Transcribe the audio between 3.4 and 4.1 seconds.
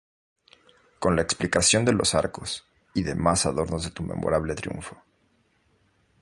Adornos de su